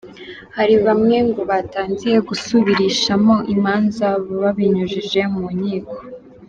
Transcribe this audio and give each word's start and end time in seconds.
Hari 0.57 0.75
bamwe 0.85 1.17
ngo 1.27 1.41
batangiye 1.51 2.17
gusubirishamo 2.29 3.35
imanza 3.53 4.05
babinyujije 4.41 5.21
mu 5.33 5.45
nkiko. 5.57 5.97